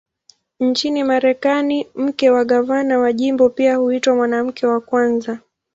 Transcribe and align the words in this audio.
Nchini 0.59 1.03
Marekani, 1.03 1.87
mke 1.95 2.29
wa 2.29 2.45
gavana 2.45 2.99
wa 2.99 3.13
jimbo 3.13 3.49
pia 3.49 3.75
huitwa 3.75 4.15
"Mwanamke 4.15 4.67
wa 4.67 4.81
Kwanza". 4.81 5.39